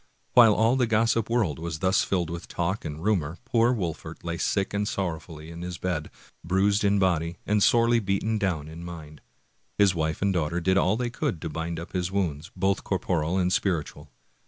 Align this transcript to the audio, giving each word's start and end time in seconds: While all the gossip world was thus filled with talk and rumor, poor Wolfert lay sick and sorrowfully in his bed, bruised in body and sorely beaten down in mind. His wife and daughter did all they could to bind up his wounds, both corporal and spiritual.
While 0.33 0.55
all 0.55 0.77
the 0.77 0.87
gossip 0.87 1.29
world 1.29 1.59
was 1.59 1.77
thus 1.77 2.03
filled 2.03 2.31
with 2.31 2.47
talk 2.47 2.85
and 2.85 3.03
rumor, 3.03 3.37
poor 3.45 3.71
Wolfert 3.71 4.23
lay 4.23 4.39
sick 4.39 4.73
and 4.73 4.87
sorrowfully 4.87 5.51
in 5.51 5.61
his 5.61 5.77
bed, 5.77 6.09
bruised 6.43 6.83
in 6.83 6.97
body 6.97 7.37
and 7.45 7.61
sorely 7.61 7.99
beaten 7.99 8.39
down 8.39 8.67
in 8.67 8.83
mind. 8.83 9.21
His 9.77 9.93
wife 9.93 10.23
and 10.23 10.33
daughter 10.33 10.59
did 10.59 10.75
all 10.75 10.97
they 10.97 11.11
could 11.11 11.39
to 11.43 11.49
bind 11.49 11.79
up 11.79 11.93
his 11.93 12.11
wounds, 12.11 12.49
both 12.55 12.83
corporal 12.83 13.37
and 13.37 13.53
spiritual. 13.53 14.09